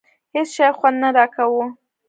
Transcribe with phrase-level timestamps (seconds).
[0.33, 1.65] هېڅ شي خوند نه راکاوه.